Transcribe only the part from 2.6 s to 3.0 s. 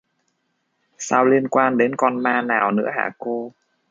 nữa